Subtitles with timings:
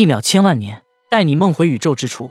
[0.00, 0.80] 一秒千万年，
[1.10, 2.30] 带你梦回宇宙之初。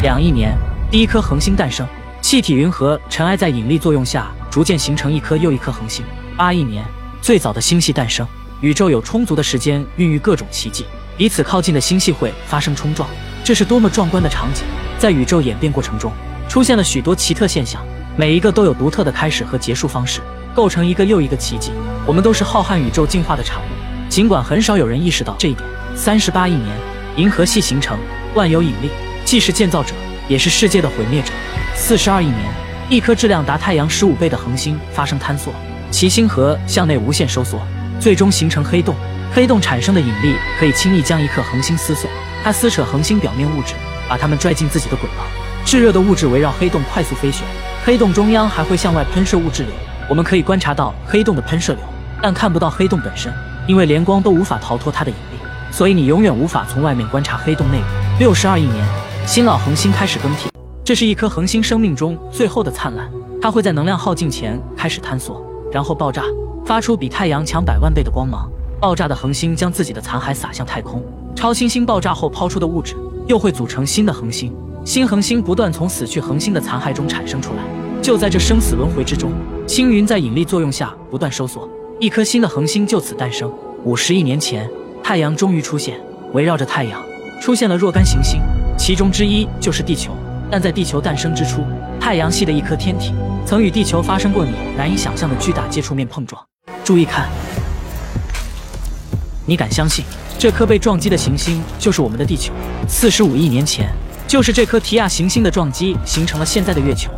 [0.00, 0.56] 两亿年，
[0.90, 1.86] 第一颗恒星诞生，
[2.22, 6.02] 气体云和尘埃在引力作用下，逐渐形成一颗又一颗恒星。
[6.38, 6.82] 八亿年，
[7.20, 8.26] 最早的星系诞生，
[8.62, 10.86] 宇宙有充足的时间孕育各种奇迹，
[11.18, 13.06] 彼此靠近的星系会发生冲撞，
[13.44, 14.64] 这是多么壮观的场景！
[14.98, 16.10] 在宇宙演变过程中，
[16.52, 17.82] 出现了许多奇特现象，
[18.14, 20.20] 每一个都有独特的开始和结束方式，
[20.54, 21.72] 构成一个又一个奇迹。
[22.04, 25.66] 我们都是浩瀚宇宙进化的产物，尽管很少有人意识到这一点。
[25.96, 26.76] 三十八亿年，
[27.16, 27.98] 银河系形成，
[28.34, 28.90] 万有引力。
[29.24, 29.94] 既是建造者，
[30.28, 31.32] 也是世界的毁灭者。
[31.74, 32.38] 四十二亿年，
[32.90, 35.54] 一颗质量达太阳十五倍的恒星发生坍缩，
[35.90, 37.58] 其星核向内无限收缩，
[37.98, 38.94] 最终形成黑洞。
[39.32, 42.10] 黑洞产生的引力可以轻易将一颗恒星撕碎，
[42.44, 43.72] 它撕扯恒星表面物质，
[44.06, 45.24] 把它们拽进自己的轨道。
[45.64, 47.46] 炙热的物质围绕黑洞快速飞旋，
[47.84, 49.72] 黑洞中央还会向外喷射物质流。
[50.08, 51.82] 我们可以观察到黑洞的喷射流，
[52.20, 53.32] 但看不到黑洞本身，
[53.66, 55.38] 因为连光都无法逃脱它的引力，
[55.70, 57.84] 所以你永远无法从外面观察黑洞内部。
[58.18, 58.84] 六十二亿年。
[59.24, 60.50] 新老恒星开始更替，
[60.82, 63.08] 这是一颗恒星生命中最后的灿烂。
[63.40, 65.40] 它会在能量耗尽前开始坍缩，
[65.72, 66.24] 然后爆炸，
[66.66, 68.50] 发出比太阳强百万倍的光芒。
[68.80, 71.00] 爆炸的恒星将自己的残骸撒向太空。
[71.36, 72.96] 超新星爆炸后抛出的物质
[73.28, 74.52] 又会组成新的恒星，
[74.84, 77.62] 新恒星不断从死去恒星的残骸中产生出来。
[78.02, 79.30] 就在这生死轮回之中，
[79.66, 81.68] 星云在引力作用下不断收缩，
[82.00, 83.50] 一颗新的恒星就此诞生。
[83.84, 84.68] 五十亿年前，
[85.02, 86.00] 太阳终于出现，
[86.32, 87.00] 围绕着太阳
[87.40, 88.40] 出现了若干行星。
[88.76, 90.12] 其中之一就是地球，
[90.50, 91.62] 但在地球诞生之初，
[92.00, 93.14] 太阳系的一颗天体
[93.46, 96.42] 曾与地球发生过你难以想象的巨大接触面碰撞。
[96.82, 97.28] 注意看，
[99.46, 100.04] 你敢相信
[100.40, 102.52] 这颗被撞击的行星就是我们的地球？
[102.88, 103.88] 四十五亿年前，
[104.32, 107.10] 就是这颗提亚行星的撞击形成了现在的月球。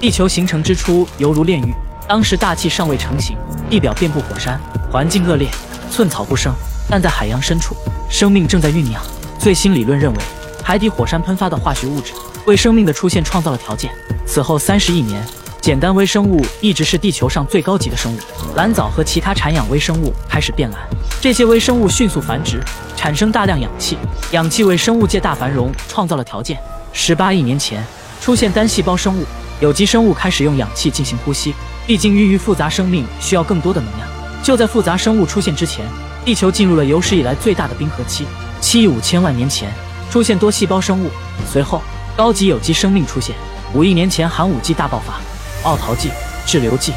[0.00, 1.72] 地球形成之初犹如炼狱，
[2.08, 3.36] 当时大气尚未成型，
[3.70, 5.48] 地表遍布火山，环境恶劣，
[5.88, 6.52] 寸草不生。
[6.88, 7.76] 但在海洋深处，
[8.10, 9.00] 生命正在酝酿。
[9.38, 10.18] 最新理论认为，
[10.64, 12.12] 海底火山喷发的化学物质
[12.44, 13.92] 为生命的出现创造了条件。
[14.26, 15.24] 此后三十亿年，
[15.60, 18.18] 简单微生物一直是地球上最高级的生物。
[18.56, 20.80] 蓝藻和其他产氧微生物开始变蓝，
[21.20, 22.62] 这些微生物迅速繁殖，
[22.96, 23.98] 产生大量氧气。
[24.32, 26.58] 氧气为生物界大繁荣创造了条件。
[26.94, 27.84] 十八亿年前，
[28.22, 29.26] 出现单细胞生物，
[29.60, 31.54] 有机生物开始用氧气进行呼吸。
[31.86, 34.08] 毕竟孕育复杂生命需要更多的能量。
[34.42, 35.84] 就在复杂生物出现之前。
[36.24, 38.26] 地球进入了有史以来最大的冰河期，
[38.60, 39.72] 七亿五千万年前
[40.10, 41.10] 出现多细胞生物，
[41.50, 41.82] 随后
[42.14, 43.34] 高级有机生命出现。
[43.72, 45.14] 五亿年前寒武纪大爆发，
[45.62, 46.10] 奥陶纪、
[46.46, 46.94] 志留纪、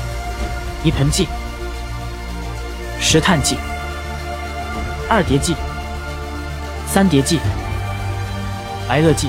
[0.83, 1.27] 泥盆纪、
[2.99, 3.57] 石炭纪、
[5.09, 5.55] 二叠纪、
[6.87, 7.39] 三叠纪、
[8.87, 9.27] 白垩纪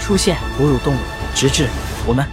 [0.00, 0.98] 出现哺乳动物，
[1.34, 1.66] 直至
[2.06, 2.32] 我们。